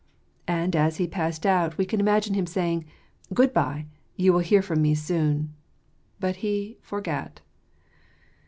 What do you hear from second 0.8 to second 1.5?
he passed